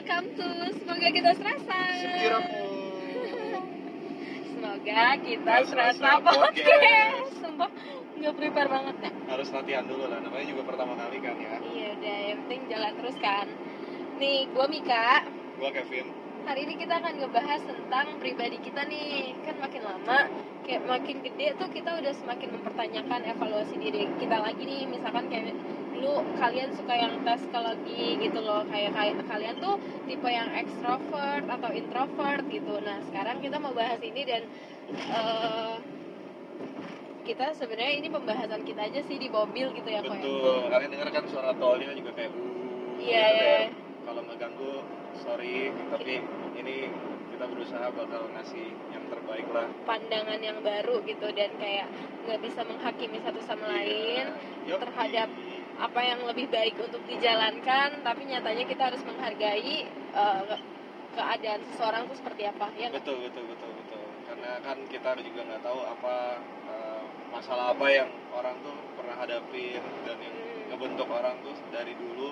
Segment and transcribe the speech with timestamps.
[0.00, 0.48] welcome to
[0.80, 1.76] Semoga Kita Serasa.
[4.48, 7.28] Semoga kita serasa podcast.
[7.44, 7.68] Sumpah
[8.16, 11.52] nggak prepare banget ya harus latihan dulu lah namanya juga pertama kali kan ya.
[11.60, 13.46] Iya udah yang penting jalan terus kan.
[14.16, 15.28] Nih gue Mika.
[15.60, 16.06] Gua Kevin.
[16.48, 19.36] Hari ini kita akan ngebahas tentang pribadi kita nih.
[19.44, 20.32] Kan makin lama
[20.64, 24.88] kayak makin gede tuh kita udah semakin mempertanyakan evaluasi diri kita lagi nih.
[24.88, 25.52] Misalkan kayak
[26.00, 29.76] dulu kalian suka yang tes psikologi gitu loh kayak kayak kalian tuh
[30.08, 34.42] tipe yang extrovert atau introvert gitu nah sekarang kita mau bahas ini dan
[34.96, 35.76] eh,
[37.20, 40.90] kita sebenarnya ini pembahasan kita aja sih di mobil gitu ya kok ya betul kalian
[40.90, 43.52] denger kan suara tolnya juga kayak uh, Iya, gitu iya.
[43.52, 43.64] ya.
[44.08, 44.72] kalau ngeganggu
[45.20, 46.24] sorry tapi
[46.56, 46.76] ini
[47.30, 51.86] kita berusaha bakal ngasih yang terbaik lah pandangan yang baru gitu dan kayak
[52.24, 54.32] nggak bisa menghakimi satu sama lain
[54.68, 54.80] Yoki.
[54.84, 55.28] terhadap
[55.80, 60.56] apa yang lebih baik untuk dijalankan tapi nyatanya kita harus menghargai eh,
[61.16, 63.02] keadaan seseorang tuh seperti apa ya nggak?
[63.02, 66.16] betul betul betul betul karena kan kita juga nggak tahu apa
[66.68, 70.36] eh, masalah apa yang orang tuh pernah hadapin dan yang
[70.70, 70.78] Hmm.
[70.78, 72.30] ngebentuk orang tuh dari dulu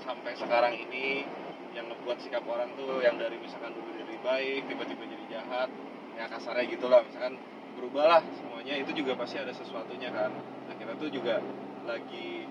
[0.00, 1.28] sampai sekarang ini
[1.76, 5.68] yang ngebuat sikap orang tuh yang dari misalkan dulu jadi baik tiba-tiba jadi jahat
[6.16, 7.36] ya kasarnya gitulah misalkan
[7.76, 10.32] berubah lah semuanya itu juga pasti ada sesuatunya kan
[10.64, 11.44] nah kita tuh juga
[11.84, 12.48] lagi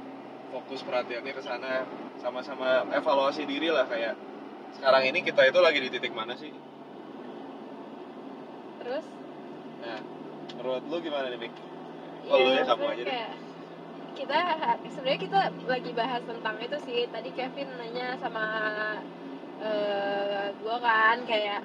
[0.54, 1.82] fokus perhatiannya ke sana
[2.22, 4.14] sama-sama evaluasi diri lah kayak
[4.78, 6.54] sekarang ini kita itu lagi di titik mana sih
[8.86, 9.06] terus
[9.84, 10.00] Nah,
[10.56, 11.54] menurut lu gimana nih, Mik?
[12.31, 13.36] Oh, lu ya sama sebenarnya aja deh.
[14.16, 14.40] kita
[14.88, 18.46] sebenarnya kita lagi bahas tentang itu sih tadi Kevin nanya sama
[19.59, 21.62] eh gue kan kayak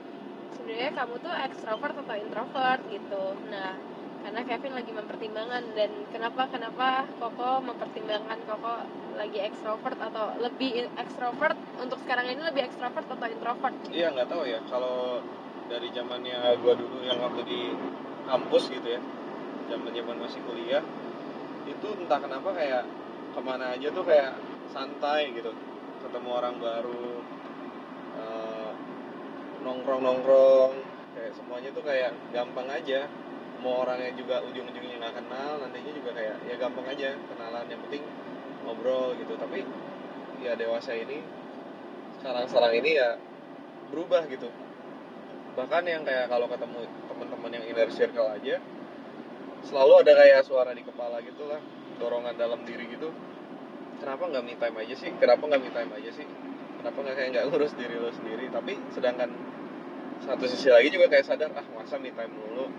[0.59, 3.79] sebenarnya kamu tuh ekstrovert atau introvert gitu nah
[4.25, 6.89] karena Kevin lagi mempertimbangkan dan kenapa kenapa
[7.19, 8.75] Koko mempertimbangkan Koko
[9.19, 14.43] lagi ekstrovert atau lebih ekstrovert untuk sekarang ini lebih ekstrovert atau introvert Iya, nggak tahu
[14.47, 14.61] ya.
[14.71, 15.23] Kalau
[15.69, 17.61] dari zamannya gua dulu yang waktu di
[18.29, 19.01] kampus gitu ya,
[19.73, 20.85] zaman-zaman masih kuliah,
[21.67, 22.85] itu entah kenapa kayak
[23.33, 24.33] ke mana aja tuh kayak
[24.73, 25.51] santai gitu,
[26.05, 27.07] ketemu orang baru,
[28.17, 28.71] eh,
[29.65, 30.73] nongkrong-nongkrong,
[31.17, 33.01] kayak semuanya tuh kayak gampang aja.
[33.59, 37.65] Mau orangnya juga ujung-ujungnya nggak kenal, nantinya juga kayak ya gampang aja kenalan.
[37.67, 38.03] Yang penting
[38.63, 39.35] ngobrol gitu.
[39.35, 39.59] Tapi
[40.43, 41.19] ya dewasa ini
[42.19, 43.19] sekarang-sekarang ini ya
[43.91, 44.51] berubah gitu.
[45.59, 48.63] Bahkan yang kayak kalau ketemu teman-teman yang inner circle aja
[49.67, 51.59] selalu ada kayak suara di kepala gitu lah
[51.99, 53.11] dorongan dalam diri gitu.
[53.99, 55.11] Kenapa nggak me time aja sih?
[55.19, 56.27] Kenapa nggak me time aja sih?
[56.79, 58.47] Kenapa nggak kayak nggak ngurus diri lo sendiri?
[58.55, 59.31] Tapi sedangkan
[60.23, 62.71] satu sisi lagi juga kayak sadar ah masa me time dulu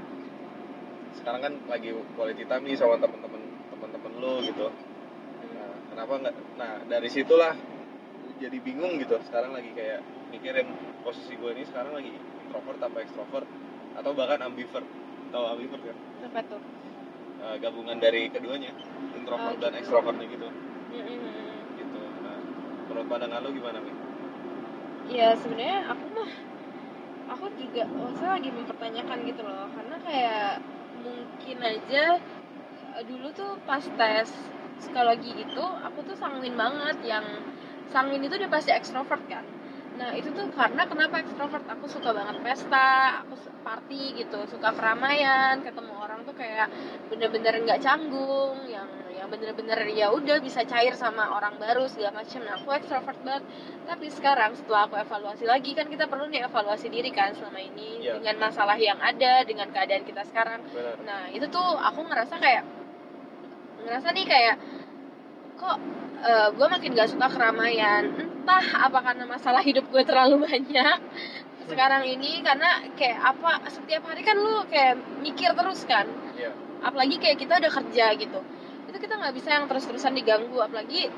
[1.20, 4.68] sekarang kan lagi quality time nih sama teman-teman teman-teman lo gitu.
[4.70, 7.54] Nah, kenapa nggak nah dari situlah
[8.40, 9.20] jadi bingung gitu.
[9.28, 10.00] Sekarang lagi kayak
[10.32, 10.68] mikirin
[11.04, 13.48] posisi gue ini sekarang lagi introvert apa extrovert
[14.00, 14.88] atau bahkan ambivert.
[15.30, 15.98] Tahu ambivert kan?
[16.26, 16.62] Apa tuh?
[17.40, 18.72] Eh, gabungan dari keduanya
[19.16, 19.82] introvert Oh, dan gitu.
[19.84, 20.48] extrovertnya gitu.
[20.90, 21.18] Mm-mm.
[21.78, 22.36] gitu nah
[22.90, 23.94] menurut pandangan lo gimana Mi?
[25.10, 26.32] ya sebenarnya aku mah
[27.30, 29.66] aku juga maksudnya lagi mempertanyakan gitu loh.
[29.70, 30.50] Karena kayak
[31.06, 32.04] mungkin aja
[32.98, 34.30] eh, dulu tuh pas tes
[34.80, 37.26] psikologi itu aku tuh sanguin banget yang
[37.94, 39.46] sanguin itu udah pasti ekstrovert kan
[40.00, 41.66] nah itu tuh karena kenapa ekstrovert?
[41.76, 43.36] Aku suka banget pesta aku
[43.68, 46.72] party gitu suka keramaian ketemu orang tuh kayak
[47.12, 52.40] bener-bener nggak canggung yang yang bener-bener ya udah bisa cair sama orang baru segala macam
[52.48, 53.44] nah aku ekstrovert banget.
[53.84, 58.00] Tapi sekarang setelah aku evaluasi lagi kan kita perlu nih evaluasi diri kan selama ini
[58.00, 58.16] Iya.
[58.24, 60.64] dengan masalah yang ada dengan keadaan kita sekarang.
[60.72, 60.96] Benar.
[61.04, 62.64] Nah itu tuh aku ngerasa kayak
[63.84, 64.56] ngerasa nih kayak
[65.60, 65.78] kok
[66.56, 70.98] gue makin gak suka keramaian entah apa karena masalah hidup gue terlalu banyak
[71.70, 76.10] sekarang ini karena kayak apa setiap hari kan lu kayak mikir terus kan.
[76.34, 76.50] Iya.
[76.82, 78.42] apalagi kayak kita udah kerja gitu.
[78.90, 81.14] Itu kita nggak bisa yang terus-terusan diganggu apalagi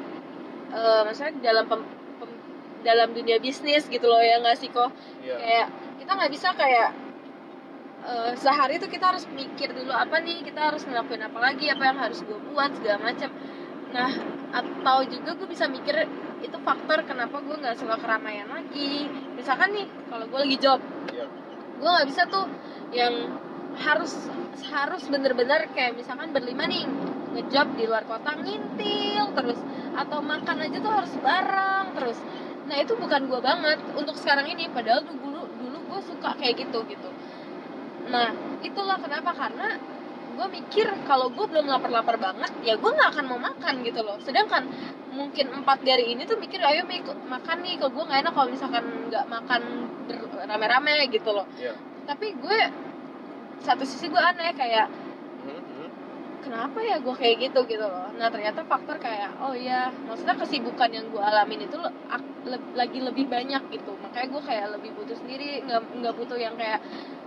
[0.75, 1.88] eh maksudnya dalam pem-
[2.20, 2.41] pem-
[2.84, 4.91] dalam dunia bisnis gitu loh ya nggak sih kok
[5.23, 5.40] iya.
[5.40, 5.67] Kayak
[6.03, 6.90] kita nggak bisa kayak
[8.11, 11.84] eh, sehari itu kita harus mikir dulu apa nih kita harus ngelakuin apa lagi apa
[11.88, 13.32] yang harus gue buat segala macam
[13.91, 14.11] nah
[14.52, 16.08] atau juga gue bisa mikir
[16.41, 19.08] itu faktor kenapa gue nggak suka keramaian lagi.
[19.38, 20.79] Misalkan nih kalau gue lagi job
[21.14, 21.26] iya.
[21.79, 22.46] gue nggak bisa tuh
[22.91, 23.14] yang
[23.79, 24.11] harus
[24.67, 26.84] harus bener-bener kayak misalkan berlima nih
[27.32, 29.59] ngejob di luar kota ngintil terus.
[29.96, 32.20] Atau makan aja tuh harus bareng terus.
[32.67, 34.67] Nah itu bukan gue banget untuk sekarang ini.
[34.67, 37.09] Padahal dulu dulu gue suka kayak gitu gitu.
[38.11, 38.34] Nah
[38.66, 39.32] itulah kenapa.
[39.32, 39.79] Karena
[40.31, 44.17] gue mikir kalau gue belum lapar-lapar banget ya gue nggak akan mau makan gitu loh.
[44.23, 44.63] Sedangkan
[45.11, 48.49] mungkin empat dari ini tuh mikir ayo Mi, makan nih kalau gue nggak enak kalau
[48.49, 49.61] misalkan nggak makan
[50.47, 51.45] rame-rame gitu loh.
[51.59, 51.73] Iya.
[52.01, 52.59] tapi gue
[53.61, 54.89] satu sisi gue aneh kayak
[55.41, 55.87] Mhm, mhm.
[56.41, 58.09] kenapa ya gue kayak gitu gitu loh.
[58.17, 62.72] Nah ternyata faktor kayak oh iya maksudnya kesibukan yang gue alamin itu le- ak- le-
[62.73, 63.93] lagi lebih banyak gitu.
[64.01, 66.81] Makanya gue kayak lebih butuh sendiri nggak nggak butuh yang kayak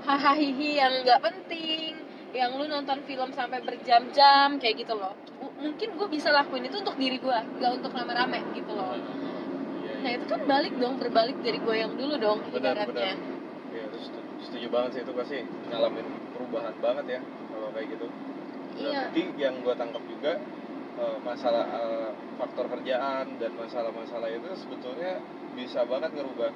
[0.05, 2.04] hahaha hihi yang nggak penting
[2.35, 5.15] yang lu nonton film sampai berjam-jam kayak gitu loh.
[5.63, 8.99] Mungkin gue bisa lakuin itu untuk diri gue nggak untuk rame-rame gitu loh.
[8.99, 10.19] Iya, nah iya.
[10.19, 13.15] itu kan balik dong berbalik dari gue yang dulu dong Benar, ibaratnya.
[13.71, 13.99] Iya, itu
[14.43, 15.39] setuju, banget sih itu pasti
[15.71, 18.07] ngalamin perubahan banget ya kalau kayak gitu.
[18.83, 18.91] iya.
[19.07, 20.33] Berarti yang gue tangkap juga
[20.99, 25.23] eh, masalah eh, faktor kerjaan dan masalah-masalah itu sebetulnya
[25.55, 26.51] bisa banget ngerubah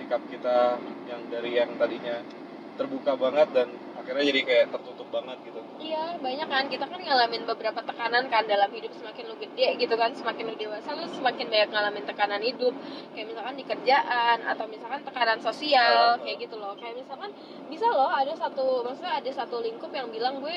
[0.00, 2.24] sikap kita yang dari yang tadinya
[2.80, 3.68] terbuka banget dan
[4.08, 5.60] akhirnya jadi kayak tertutup banget gitu.
[5.84, 6.64] Iya, banyak kan.
[6.72, 10.56] Kita kan ngalamin beberapa tekanan kan dalam hidup semakin lu gede gitu kan, semakin lu
[10.56, 12.72] dewasa lu semakin banyak ngalamin tekanan hidup.
[13.12, 16.24] Kayak misalkan di kerjaan atau misalkan tekanan sosial Ah.
[16.24, 16.72] kayak gitu loh.
[16.80, 17.30] Kayak misalkan
[17.68, 20.56] bisa loh ada satu maksudnya ada satu lingkup yang bilang gue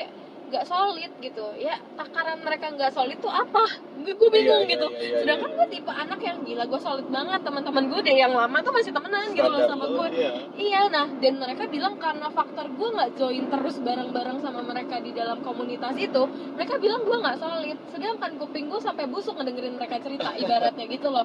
[0.52, 3.64] nggak solid gitu ya takaran mereka nggak solid tuh apa
[4.04, 5.56] gue, gue bingung Iya, iya, gitu iya, iya, sedangkan iya.
[5.56, 8.92] gue tipe anak yang gila gue solid banget teman-teman gue deh yang lama tuh masih
[8.92, 10.30] temenan gitu loh sama gue Iya.
[10.60, 15.16] Iya, nah dan mereka bilang karena faktor gue nggak join terus bareng-bareng sama mereka di
[15.16, 16.22] dalam komunitas itu,
[16.52, 17.78] mereka bilang gue nggak solid.
[17.94, 21.24] Sedangkan kuping gue sampai busuk ngedengerin mereka cerita ibaratnya gitu loh.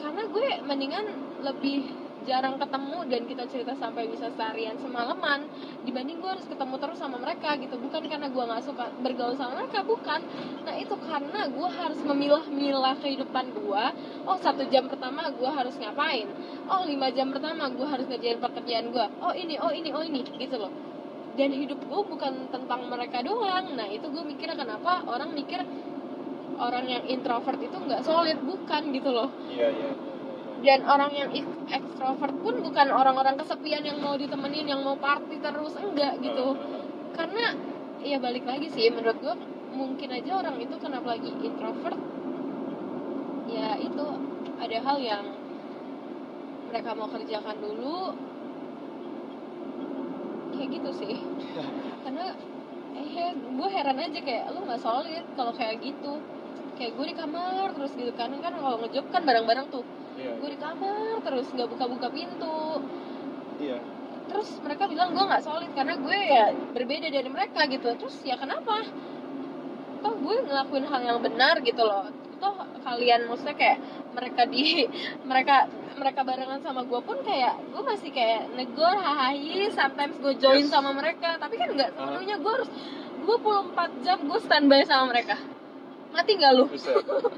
[0.00, 1.04] Karena gue mendingan
[1.44, 5.46] lebih jarang ketemu dan kita cerita sampai bisa seharian semalaman
[5.86, 7.78] dibanding gue harus ketemu terus sama mereka gitu.
[7.78, 10.20] Bukan karena gue nggak suka bergaul sama mereka bukan.
[10.66, 13.84] Nah itu karena gue harus memilah-milah kehidupan gue
[14.26, 16.26] oh satu jam pertama gue harus ngapain?
[16.66, 20.26] Oh lima jam pertama gue harus ngerjain pekerjaan gue oh ini oh ini oh ini
[20.26, 20.74] gitu loh.
[21.38, 23.78] Dan hidup gue bukan tentang mereka doang.
[23.78, 25.62] Nah itu gue mikir kenapa orang mikir
[26.58, 28.42] orang yang introvert itu nggak solid.
[28.42, 29.30] Bukan gitu loh.
[29.46, 29.70] Iya, iya.
[29.70, 30.15] iya, iya.
[30.66, 31.30] Dan orang yang
[31.70, 36.58] ekstrovert pun bukan orang-orang kesepian yang mau ditemenin yang mau party terus enggak gitu.
[36.58, 36.82] Ah.
[37.14, 37.54] karena
[38.02, 39.34] ya balik lagi sih menurut gue
[39.72, 41.96] mungkin aja orang itu kenapa lagi introvert
[43.46, 44.06] ya itu
[44.58, 45.24] ada hal yang
[46.66, 48.12] mereka mau kerjakan dulu
[50.56, 51.14] kayak gitu sih.
[52.04, 52.34] Karena
[52.96, 56.16] eh gue heran aja kayak lu nggak solid kalau kayak gitu
[56.76, 58.12] kayak gue di kamar terus gitu.
[58.12, 59.84] Kan kan kalau ngejob kan bareng-bareng tuh.
[60.16, 62.80] Iya, gue di kamar terus nggak buka-buka pintu.
[63.56, 63.80] Iya.
[64.26, 66.44] terus mereka bilang gue nggak solid karena gue ya
[66.74, 67.88] berbeda dari mereka gitu.
[67.94, 68.82] Terus ya kenapa?
[70.02, 72.10] Toh gue ngelakuin hal yang benar gitu loh.
[72.36, 72.52] Toh
[72.82, 73.78] kalian maksudnya kayak
[74.12, 74.84] mereka di
[75.30, 79.32] mereka mereka barengan sama gue pun kayak gue masih kayak negor hahaha
[79.72, 80.74] sometimes gue join Yes.
[80.74, 81.38] sama mereka.
[81.38, 81.96] Tapi kan nggak Ah.
[81.96, 82.70] sepenuhnya gue harus
[83.24, 85.38] 24 jam gue standby sama mereka
[86.16, 86.92] mati nggak lu Bisa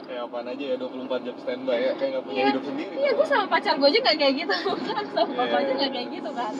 [0.04, 0.86] kayak apaan aja ya 24
[1.20, 2.48] jam standby ya kayak nggak punya Iya.
[2.48, 2.94] hidup sendiri.
[2.94, 5.80] Iya, gue sama pacar gue aja gak kayak gitu kan sama Iya, papa aja iya.
[5.80, 6.54] gak kayak gitu kan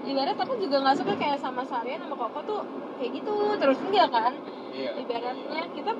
[0.00, 2.60] ibarat aku juga nggak suka kayak sama Sarian sama Koko tuh
[2.96, 4.32] kayak gitu terus enggak kan
[4.70, 4.90] Iya.
[4.96, 5.92] ibaratnya kita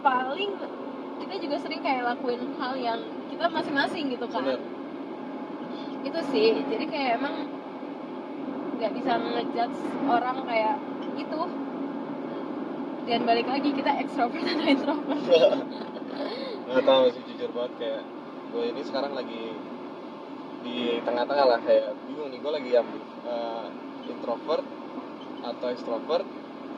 [0.00, 0.50] paling
[1.16, 4.60] kita juga sering kayak lakuin hal yang kita masing-masing gitu kan Bener.
[6.04, 7.48] itu sih jadi kayak emang
[8.74, 10.76] nggak bisa ngejudge orang kayak
[11.14, 11.40] gitu
[13.04, 15.22] dan balik lagi kita ekstrovert atau introvert?
[16.68, 18.02] Nggak tahu sih jujur banget kayak
[18.54, 19.44] gue ini sekarang lagi
[20.64, 22.88] di tengah-tengah lah kayak bingung nih gue lagi yang
[23.28, 23.66] eh,
[24.08, 24.64] introvert
[25.44, 26.26] atau extrovert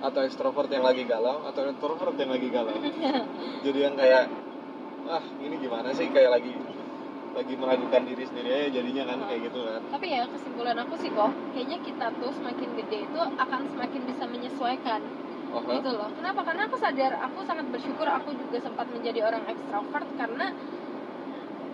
[0.02, 2.74] atau extrovert yang lagi galau atau introvert yang lagi galau.
[3.64, 4.26] Jadi yang kayak
[5.06, 6.10] ah ini gimana sih?
[6.10, 6.52] Kayak lagi
[7.36, 9.80] lagi meragukan diri sendiri aja jadinya kan kayak gitu kan.
[9.94, 14.24] Tapi ya kesimpulan aku sih kok kayaknya kita tuh semakin gede itu akan semakin bisa
[14.26, 15.00] menyesuaikan
[15.64, 15.72] ha?
[15.80, 16.08] gitu loh.
[16.12, 16.40] Kenapa?
[16.44, 20.46] Karena aku sadar aku sangat bersyukur aku juga sempat menjadi orang ekstrovert karena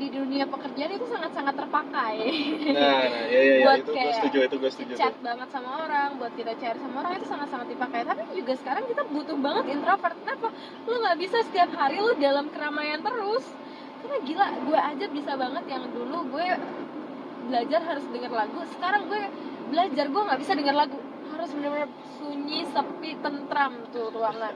[0.03, 2.15] di dunia pekerjaan itu sangat-sangat terpakai.
[2.75, 5.23] Nah, nah ya ya ya Buat itu gue kayak setuju itu gue setuju chat tuh.
[5.23, 8.01] banget sama orang buat kita share sama orang itu sangat-sangat dipakai.
[8.03, 10.17] Tapi juga sekarang kita butuh banget introvert.
[10.27, 10.49] Kenapa?
[10.91, 13.47] Lu nggak bisa setiap hari lu dalam keramaian terus.
[14.03, 16.47] Karena gila gue aja bisa banget yang dulu gue
[17.43, 19.23] belajar harus denger lagu sekarang gue
[19.71, 20.99] belajar gue nggak bisa denger lagu
[21.43, 21.91] harus benar-benar
[22.23, 24.55] sunyi sepi tentram tuh ruangan.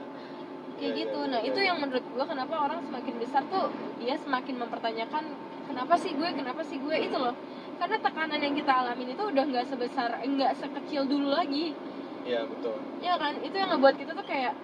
[0.79, 1.19] Kayak Iya, gitu.
[1.19, 3.67] Iya, nah iya, itu yang menurut gue kenapa orang semakin besar tuh
[3.99, 5.23] dia semakin mempertanyakan
[5.67, 6.29] kenapa sih gue?
[6.31, 6.95] Kenapa sih gue?
[6.95, 7.35] Itu loh.
[7.75, 11.75] Karena tekanan yang kita alamin itu udah nggak sebesar nggak sekecil dulu lagi.
[12.23, 12.79] Iya betul.
[13.03, 13.35] Ya kan?
[13.43, 14.55] Itu yang ngebuat kita tuh kayak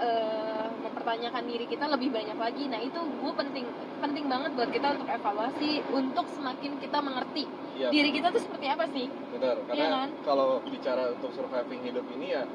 [0.00, 0.41] eh,
[1.02, 3.66] mempertanyakan diri kita lebih banyak lagi nah itu gue penting
[3.98, 7.44] penting banget buat kita untuk evaluasi untuk semakin kita mengerti
[7.74, 10.10] iya diri kita tuh seperti apa sih benar Iya karena kan?
[10.22, 12.46] kalau bicara untuk surviving hidup ini ya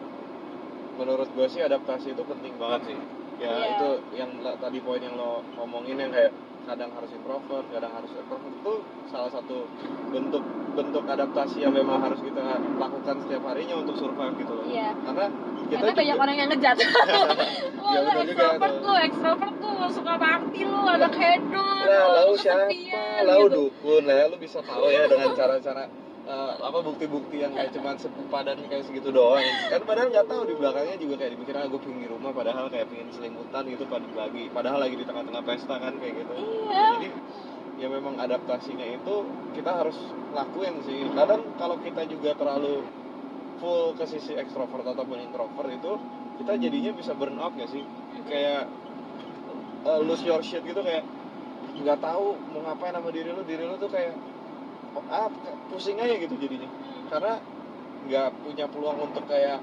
[0.96, 3.00] menurut gue sih adaptasi itu penting banget sih
[3.38, 3.68] ya Iya.
[3.76, 6.32] itu yang tadi poin yang lo ngomongin yang kayak
[6.64, 8.74] kadang harus introvert kadang harus extrovert itu
[9.12, 9.68] salah satu
[10.10, 10.44] bentuk
[10.78, 12.46] bentuk adaptasi yang memang harus kita
[12.78, 14.94] lakukan setiap harinya untuk survive gitu loh Iya.
[15.02, 15.26] karena
[15.68, 16.78] kita Karena banyak juga- orang yang ngejat.
[17.82, 18.86] Wah, Ya, lu ekstrovert tuh.
[18.86, 21.84] lu, ekstrovert tuh suka party lu, anak hedon.
[21.84, 22.68] Nah, lu lalu siapa?
[23.22, 23.56] Lalu gitu.
[23.58, 25.84] dukun lah ya, lu bisa tahu ya dengan cara-cara
[26.26, 29.40] eh, apa bukti-bukti yang kayak cuman sepadan kayak segitu doang.
[29.66, 32.66] Kan padahal nggak tahu di belakangnya juga kayak dipikir ah gue pengen di rumah padahal
[32.68, 36.34] kayak pengen selimutan gitu pada lagi padahal lagi di tengah-tengah pesta kan kayak gitu.
[36.38, 36.86] Iya.
[36.94, 37.08] Jadi
[37.78, 39.16] ya memang adaptasinya itu
[39.54, 39.98] kita harus
[40.34, 41.08] lakuin sih.
[41.14, 42.84] Kadang kalau kita juga terlalu
[43.58, 45.94] full ke sisi ekstrovert ataupun introvert itu
[46.38, 47.86] kita jadinya bisa burn out gak sih?
[48.26, 48.70] Kayak
[49.86, 51.06] uh, lose your shit gitu kayak
[51.78, 54.18] nggak tahu mau ngapain sama diri lu diri lu tuh kayak
[54.98, 55.30] oh, ah
[55.70, 56.70] pusing aja gitu jadinya
[57.14, 57.38] karena
[58.10, 59.62] nggak punya peluang untuk kayak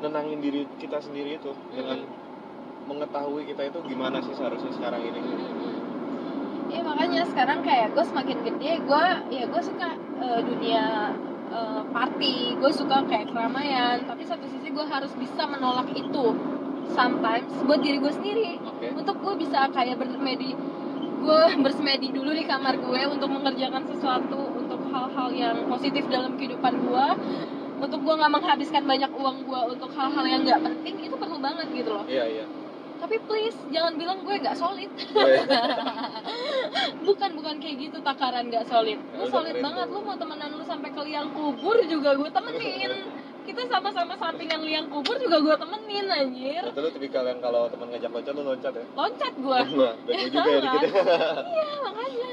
[0.00, 2.08] nenangin diri kita sendiri itu dengan
[2.88, 5.20] mengetahui kita itu gimana sih seharusnya sekarang ini
[6.90, 11.14] makanya sekarang kayak gue semakin gede gue ya gue suka eh, dunia
[11.54, 12.58] eh, party.
[12.58, 16.26] Gue suka kayak keramaian tapi satu sisi gue harus bisa menolak itu
[16.90, 18.58] sometimes buat diri gue sendiri.
[18.66, 18.90] Oke.
[18.90, 20.58] Untuk gue bisa kayak bersemedi
[21.20, 26.74] gue bersemedi dulu di kamar gue untuk mengerjakan sesuatu untuk hal-hal yang positif dalam kehidupan
[26.82, 27.06] gue
[27.80, 31.70] untuk gue nggak menghabiskan banyak uang gue untuk hal-hal yang nggak penting itu perlu banget
[31.72, 32.04] gitu loh.
[32.04, 32.46] Iya iya
[33.00, 34.90] tapi please jangan bilang gue nggak solid.
[35.10, 35.42] Oh, iya.
[37.08, 39.00] bukan bukan kayak gitu takaran nggak solid.
[39.00, 39.86] Ya lu solid banget.
[39.88, 42.92] lu mau temenan lu sampai ke liang kubur juga gue temenin.
[43.40, 46.62] Kita sama-sama sampingan liang kubur juga gue temenin anjir.
[46.62, 48.84] Betul lu tipikal yang kalau teman ngajak loncat lu loncat ya?
[48.92, 49.94] Loncat gue Nah,
[50.36, 50.92] juga ya dikit ya.
[51.48, 52.32] iya makanya.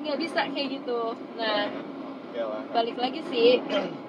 [0.00, 1.00] Nggak bisa kayak gitu.
[1.36, 1.68] Nah
[2.72, 3.64] balik lagi sih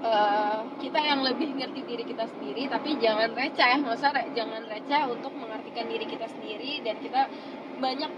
[0.00, 3.72] eh, kita yang lebih ngerti diri kita sendiri tapi jangan receh.
[3.80, 7.28] Nggak usah re- jangan receh untuk mengartikan diri kita sendiri dan kita
[7.80, 8.10] banyak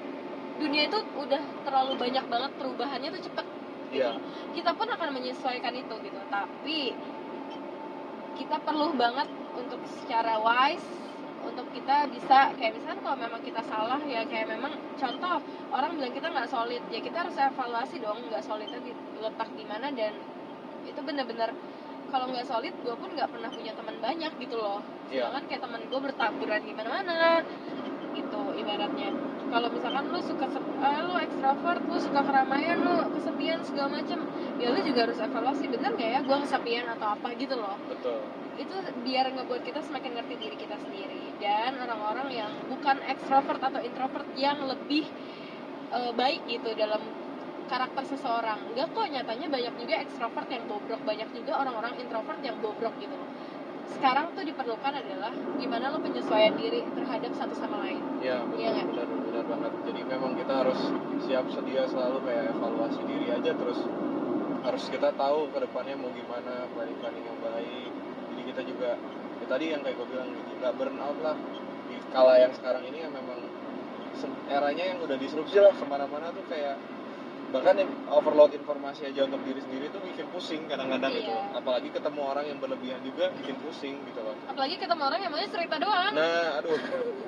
[0.61, 3.47] dunia itu udah terlalu banyak banget perubahannya tuh cepet
[3.93, 4.17] Iya.
[4.57, 6.21] Kita pun akan menyesuaikan itu gitu.
[6.33, 6.97] Tapi
[8.33, 10.89] kita perlu banget untuk secara wise
[11.43, 15.43] untuk kita bisa kayak misalnya kalau memang kita salah ya kayak memang contoh
[15.75, 19.65] orang bilang kita nggak solid ya kita harus evaluasi dong nggak solidnya di, letak di
[19.67, 20.15] mana dan
[20.87, 21.51] itu bener-bener
[22.13, 24.85] kalau nggak solid gue pun nggak pernah punya teman banyak gitu loh.
[25.09, 25.29] Iya.
[25.29, 27.41] sedangkan kayak teman gue bertaburan di mana-mana
[28.13, 29.11] gitu ibaratnya.
[29.53, 34.21] Kalau misalkan lu suka eh, lu ekstrovert lu suka keramaian lu kesepian segala macem
[34.61, 37.77] ya lu juga harus evaluasi bener nggak ya gue kesepian atau apa gitu loh.
[37.89, 38.21] Betul.
[38.61, 41.33] Itu biar ngebuat kita semakin ngerti diri kita sendiri.
[41.41, 45.09] Dan orang-orang yang bukan ekstrovert atau introvert yang lebih
[45.97, 47.01] eh, baik gitu dalam
[47.73, 48.61] karakter seseorang.
[48.69, 51.01] Enggak kok nyatanya banyak juga ekstrovert yang bobrok.
[51.09, 53.17] Banyak juga orang-orang introvert yang bobrok gitu.
[53.97, 58.01] Sekarang tuh diperlukan adalah gimana lo penyesuaian diri terhadap satu sama lain.
[58.21, 58.87] Iya, Iya benar, nggak?
[58.93, 59.73] benar, benar banget.
[59.89, 60.81] Jadi memang kita harus
[61.25, 63.53] siap sedia selalu kayak evaluasi diri aja.
[63.57, 63.81] Terus
[64.63, 67.91] harus kita tahu ke depannya mau gimana planning-planning yang baik.
[68.33, 68.91] Jadi kita juga
[69.43, 71.37] ya tadi yang kayak gue bilang nggak burn out lah.
[71.89, 73.41] Di kala yang sekarang ini yang memang
[74.49, 75.73] eranya yang udah disrupsi lah.
[75.75, 76.77] Ke mana-mana tuh kayak
[77.53, 77.77] bahkan
[78.09, 81.53] overload informasi aja untuk diri sendiri tuh bikin pusing kadang-kadang gitu Iya.
[81.55, 85.49] apalagi ketemu orang yang berlebihan juga bikin pusing gitu loh apalagi ketemu orang yang maunya
[85.49, 86.77] cerita doang Nah, aduh,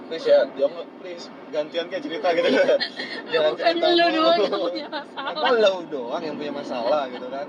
[0.09, 2.49] please ya, jangan please gantian kayak cerita gitu.
[3.33, 4.12] Jangan bukan cerita lu mulu.
[4.12, 7.47] doang yang punya masalah Apa lu doang yang punya masalah gitu kan?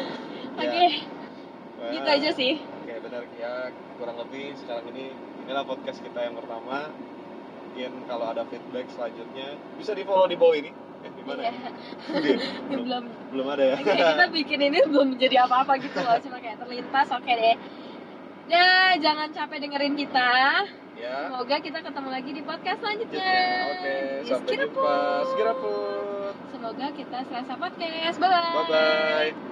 [0.56, 0.86] oke
[1.76, 3.52] Wah, gitu aja sih Oke, benar ya
[3.94, 6.88] kurang lebih sekarang ini inilah podcast kita yang pertama.
[7.66, 10.70] Mungkin kalau ada feedback selanjutnya bisa di follow di bawah ini.
[11.04, 11.40] Eh, di mana?
[11.44, 11.52] Iya.
[12.70, 13.74] belum, belum belum ada ya.
[13.76, 17.08] Oke, kita bikin ini belum jadi apa-apa gitu loh, cuma kayak terlintas.
[17.12, 17.56] Oke deh.
[18.46, 20.30] Ya, jangan capek dengerin kita.
[20.96, 21.16] ya.
[21.26, 23.20] Semoga kita ketemu lagi di podcast selanjutnya.
[23.20, 23.66] Selanjutnya.
[23.66, 24.94] Oke, Ya, sampai jumpa.
[25.34, 26.32] Sekirapun.
[26.54, 28.16] Semoga kita selesai podcast.
[28.16, 28.54] Bye bye.
[28.54, 29.46] Bye bye.